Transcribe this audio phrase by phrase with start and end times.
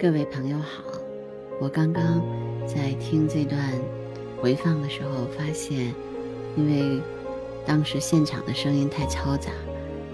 [0.00, 0.84] 各位朋友好，
[1.60, 2.22] 我刚刚
[2.68, 3.72] 在听这段
[4.40, 5.92] 回放的时候，发现
[6.56, 7.02] 因为
[7.66, 9.50] 当时现场的声音太嘈杂，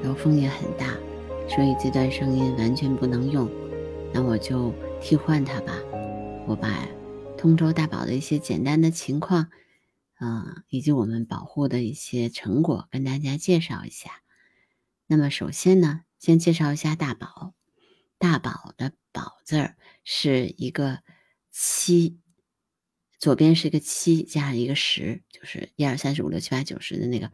[0.02, 0.86] 然后风也很大，
[1.54, 3.46] 所以这段声音完全不能用。
[4.10, 5.74] 那我就替换它吧，
[6.46, 6.88] 我把
[7.36, 9.48] 通州大宝的一些简单的情况，
[10.18, 14.22] 嗯，以及我们保护的一些成果跟大家介绍一下。
[15.06, 17.53] 那么首先呢，先介绍一下大宝。
[18.24, 21.02] 大宝的“宝”字儿是一个
[21.50, 22.18] 七，
[23.18, 27.30] 左边是一个七，加上一个十，就是一二三四五六七八九十的那个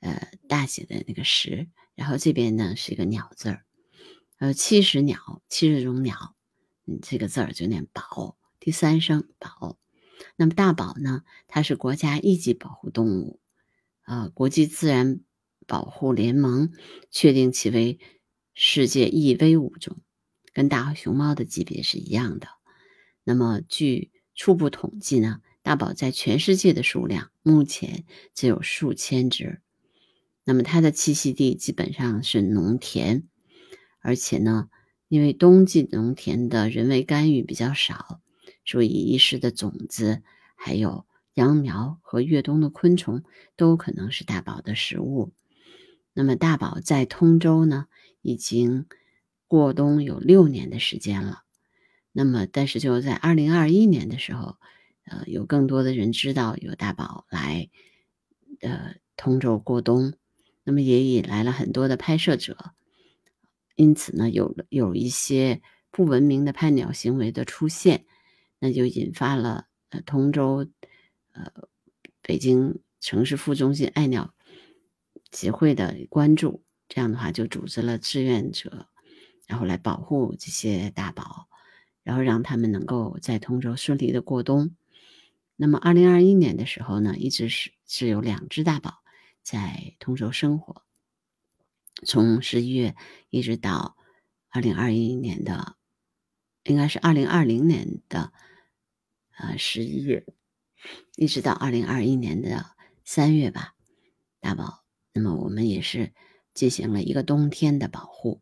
[0.00, 1.68] 呃大写的那个十。
[1.94, 3.66] 然后这边呢是一个鸟字儿，
[4.38, 6.34] 呃七十鸟，七十种鸟，
[6.86, 9.78] 嗯，这个字儿就念宝，第三声宝。
[10.36, 13.38] 那么大宝呢，它是国家一级保护动物，
[14.06, 15.20] 呃，国际自然
[15.66, 16.72] 保护联盟
[17.10, 18.00] 确定其为
[18.54, 19.98] 世界易危物种。
[20.52, 22.48] 跟大熊猫的级别是一样的。
[23.24, 28.04] 那么，据初步统计呢，大宝在全世界的数量目前
[28.34, 29.60] 只有数千只。
[30.44, 33.22] 那么，它的栖息地基本上是农田，
[34.00, 34.68] 而且呢，
[35.08, 38.20] 因为冬季农田的人为干预比较少，
[38.64, 40.22] 所以遗失的种子、
[40.56, 43.22] 还有秧苗和越冬的昆虫
[43.56, 45.32] 都可能是大宝的食物。
[46.12, 47.86] 那么，大宝在通州呢，
[48.20, 48.86] 已经。
[49.52, 51.42] 过冬有六年的时间了，
[52.10, 54.56] 那么但是就在二零二一年的时候，
[55.04, 57.68] 呃，有更多的人知道有大宝来，
[58.62, 60.14] 呃，通州过冬，
[60.64, 62.72] 那么也引来了很多的拍摄者，
[63.76, 68.06] 因此呢，有有一些不文明的拍鸟行为的出现，
[68.58, 70.66] 那就引发了呃通州，
[71.32, 71.68] 呃，
[72.22, 74.32] 北京城市副中心爱鸟
[75.30, 78.88] 协会的关注，这样的话就组织了志愿者。
[79.46, 81.48] 然后来保护这些大宝，
[82.02, 84.74] 然后让他们能够在通州顺利的过冬。
[85.56, 89.02] 那么，二零二一年的时候呢，一直是是有两只大宝
[89.42, 90.82] 在通州生活。
[92.04, 92.96] 从十一月
[93.30, 93.96] 一直到
[94.48, 95.76] 二零二一年的，
[96.64, 98.32] 应该是二零二零年的
[99.36, 100.26] 呃十一月，
[101.16, 102.66] 一直到二零二一年的
[103.04, 103.74] 三月吧，
[104.40, 104.82] 大宝。
[105.12, 106.12] 那么我们也是
[106.54, 108.40] 进行了一个冬天的保护。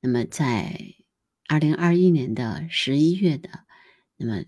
[0.00, 0.94] 那么，在
[1.48, 3.64] 二零二一年的十一月的，
[4.16, 4.44] 那么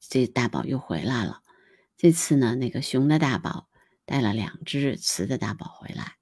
[0.00, 1.42] 这大宝又回来了。
[1.98, 3.68] 这次呢，那个雄的大宝
[4.06, 6.16] 带了两只雌的大宝回来。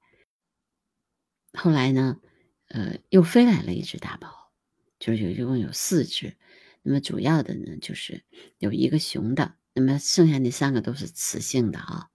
[1.52, 2.20] 后来呢，
[2.66, 4.50] 呃，又飞来了一只大宝，
[4.98, 6.36] 就是有一共有四只。
[6.82, 8.24] 那么主要的呢，就是
[8.58, 12.08] 有一个雄的，那么剩下那三个都是雌性的啊。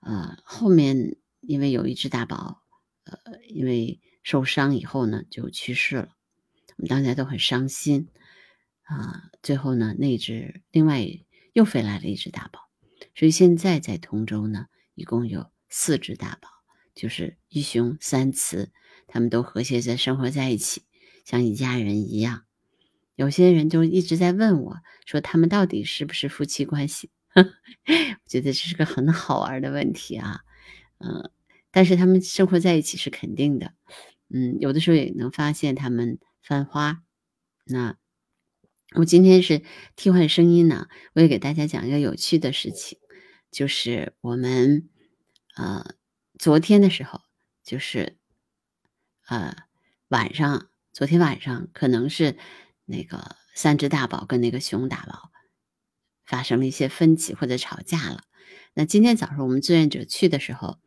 [0.00, 2.64] 呃，后面因为有一只大宝，
[3.04, 4.00] 呃，因为。
[4.24, 6.08] 受伤以后呢，就去世了，
[6.76, 8.08] 我们大家都很伤心
[8.82, 9.30] 啊。
[9.42, 11.06] 最后呢，那只另外
[11.52, 12.68] 又飞来了一只大宝，
[13.14, 16.48] 所以现在在通州呢，一共有四只大宝，
[16.94, 18.72] 就是一雄三雌，
[19.06, 20.82] 他们都和谐在生活在一起，
[21.24, 22.44] 像一家人一样。
[23.16, 27.10] 有些人就一直在问我，说他们到底是不是夫妻关系？
[27.34, 30.40] 我觉得这是个很好玩的问题啊，
[30.98, 31.30] 嗯，
[31.70, 33.74] 但是他们生活在一起是肯定的。
[34.36, 37.04] 嗯，有的时候也能发现它们翻花。
[37.64, 37.96] 那
[38.96, 39.62] 我今天是
[39.94, 42.98] 替换声音呢，我也给大家讲一个有趣的事情，
[43.52, 44.88] 就是我们
[45.54, 45.94] 呃
[46.36, 47.20] 昨天的时候，
[47.62, 48.16] 就是
[49.28, 49.56] 呃
[50.08, 52.36] 晚上，昨天晚上可能是
[52.86, 55.30] 那个三只大宝跟那个熊大宝
[56.24, 58.24] 发生了一些分歧或者吵架了。
[58.74, 60.80] 那今天早上我们志愿者去的时候，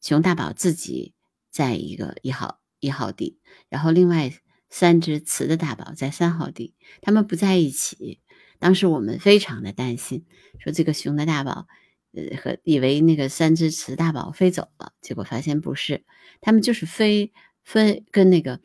[0.00, 1.14] 熊大宝自己
[1.50, 2.61] 在一个一号。
[2.82, 3.38] 一号地，
[3.68, 4.32] 然后另外
[4.68, 8.20] 三只雌的大宝在三号地，他们不在一起。
[8.58, 10.26] 当时我们非常的担心，
[10.58, 11.68] 说这个雄的大宝，
[12.12, 16.04] 呃，和以为那个三只雌大宝飞走了，结果发现不是，
[16.40, 17.32] 他们就是飞
[17.62, 18.60] 分跟那个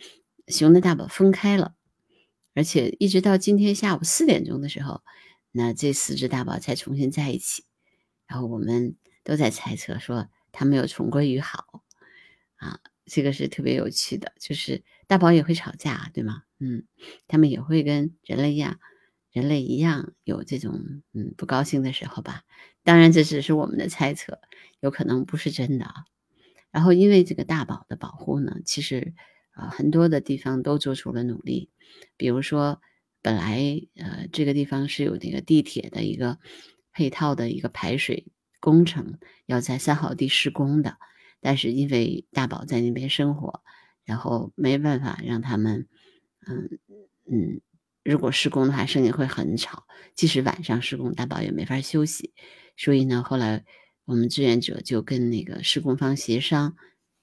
[0.47, 1.75] 雄的大宝分开了，
[2.56, 5.03] 而且一直到今天下午四点钟的时候，
[5.51, 7.63] 那这四只大宝才重新在一起。
[8.25, 11.83] 然后我们都在猜测说，他们又重归于好
[12.56, 12.80] 啊。
[13.07, 16.44] 这个是特别有趣的，就是大宝也会吵架，对吗？
[16.59, 16.83] 嗯，
[17.27, 18.80] 他们也会跟人类一样，
[19.31, 22.44] 人类一样有这种嗯不高兴的时候吧。
[22.83, 24.39] 当然，这只是我们的猜测，
[24.80, 25.94] 有可能不是真的啊。
[26.71, 29.13] 然后，因为这个大宝的保护呢，其实
[29.51, 31.69] 啊很多的地方都做出了努力。
[32.18, 32.81] 比如说，
[33.21, 36.39] 本来呃这个地方是有那个地铁的一个
[36.92, 38.27] 配套的一个排水
[38.59, 40.98] 工程，要在三号地施工的。
[41.39, 43.63] 但是因为大宝在那边生活，
[44.04, 45.88] 然后没办法让他们，
[46.48, 46.80] 嗯
[47.30, 47.62] 嗯，
[48.04, 49.86] 如果施工的话，声音会很吵，
[50.16, 52.34] 即使晚上施工，大宝也没法休息。
[52.75, 53.66] 所以呢，后来
[54.06, 56.75] 我们志愿者就跟那个施工方协商，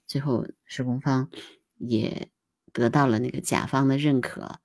[0.07, 1.29] 最后施工方
[1.77, 2.29] 也
[2.71, 4.59] 得到了那个甲方的认可，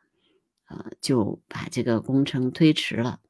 [0.69, 3.21] 呃，就把这个工程推迟了，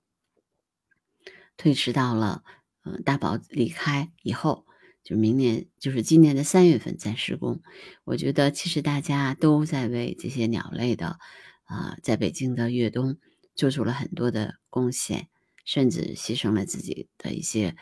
[1.57, 2.45] 推迟到了
[2.83, 4.67] 呃大宝离开以后。
[5.11, 7.63] 就明年，就是今年的三月份再施工。
[8.05, 11.19] 我觉得其实大家都在为这些鸟类的，
[11.65, 13.19] 啊，在北京的越冬
[13.57, 15.27] 做出了很多的贡献，
[15.65, 17.75] 甚至牺牲了自己的一些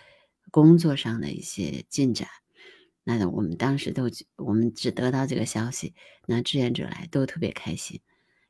[0.50, 2.28] 工作上的一些进展。
[3.04, 4.04] 那我们当时都，
[4.36, 5.92] 我们只得到这个消息，
[6.24, 8.00] 那志愿者来都特别开心。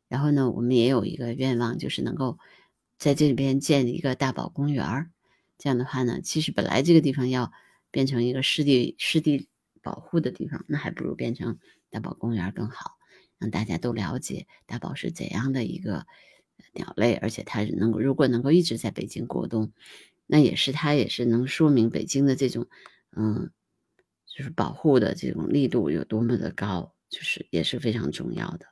[0.06, 2.38] 然后呢，我们也有一个愿望，就是能够
[2.96, 5.10] 在这里边建一个大宝公园
[5.58, 7.52] 这样的话呢，其实本来这个地方要。
[7.90, 9.48] 变成一个湿地湿地
[9.82, 11.58] 保护的地方，那还不如变成
[11.90, 12.98] 大宝公园更好，
[13.38, 16.06] 让大家都了解大宝是怎样的一个
[16.74, 19.72] 鸟类，而且它能够如果能够一直在北京过冬，
[20.26, 22.66] 那也是它也是能说明北京的这种
[23.16, 23.50] 嗯，
[24.26, 28.66] 就是保护的这种力度有多么的高，就是也是非常重要的。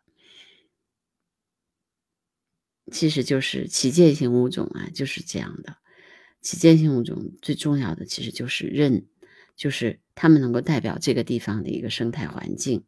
[2.93, 5.77] 其实就是旗舰性物种啊，就是这样的。
[6.47, 9.09] 旗舰性物种最重要的其实就是认，
[9.57, 12.85] 就是它们能够代表这个地方的一个生态环境。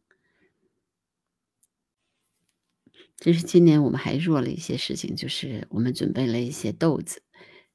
[3.17, 7.21] 这是今年我们还做了一些事情，就是我们准备了一些豆子，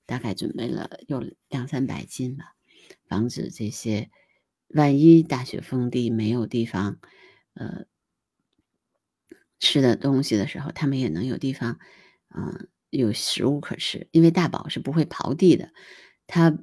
[0.06, 2.54] 大概准备了有两三百斤吧，
[3.06, 4.10] 防止这些
[4.68, 6.98] 万一大雪封地没有地方，
[7.52, 7.84] 呃，
[9.60, 11.78] 吃的东西的时候，它们也能有地方，
[12.34, 12.70] 嗯。
[12.98, 15.70] 有食物可吃，因为大宝是不会刨地的，
[16.26, 16.56] 它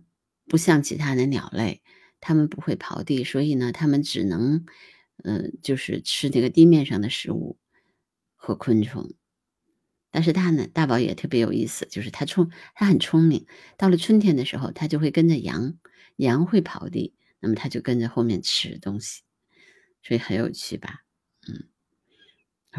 [0.47, 1.81] 不像其他的鸟类，
[2.19, 4.65] 它们不会刨地，所以呢，它们只能，
[5.23, 7.57] 嗯，就是吃这个地面上的食物
[8.35, 9.13] 和昆虫。
[10.11, 13.45] 但是它呢，大宝也特别有意思，就是它聪，它很聪明。
[13.77, 15.75] 到了春天的时候，它就会跟着羊，
[16.17, 19.21] 羊会刨地，那么它就跟着后面吃东西，
[20.03, 21.01] 所以很有趣吧，
[21.47, 21.70] 嗯。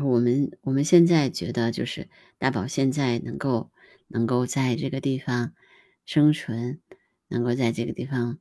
[0.00, 2.08] 我们我们现在觉得，就是
[2.38, 3.70] 大宝现在能够
[4.08, 5.52] 能够在这个地方
[6.06, 6.80] 生存，
[7.28, 8.38] 能够在这个地方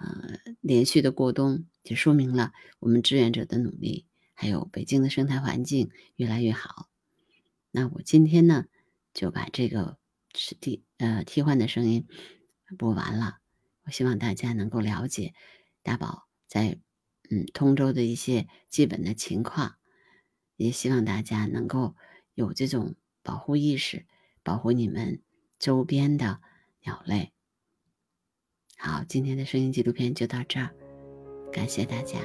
[0.00, 6.88] 呃连续的过冬，就说明了我们志愿者的努力，还有北京的生态环境越来越好。
[7.70, 8.64] 那我今天呢
[9.12, 9.98] 就把这个
[10.34, 12.06] 是替呃替换的声音
[12.78, 13.38] 播完了。
[13.84, 15.34] 我希望大家能够了解
[15.82, 16.78] 大宝在
[17.30, 19.77] 嗯通州的一些基本的情况。
[20.58, 21.94] 也希望大家能够
[22.34, 24.04] 有这种保护意识，
[24.42, 25.22] 保护你们
[25.58, 26.40] 周边的
[26.82, 27.32] 鸟类。
[28.76, 30.74] 好，今天的声音纪录片就到这儿，
[31.52, 32.18] 感谢大家。